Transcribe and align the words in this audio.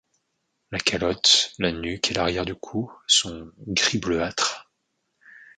La 0.71 0.79
calotte, 0.79 1.53
la 1.59 1.71
nuque 1.71 2.09
et 2.09 2.15
l'arrière 2.15 2.43
du 2.43 2.55
cou 2.55 2.91
sont 3.05 3.51
gris 3.67 3.99
bleuâtre. 3.99 4.67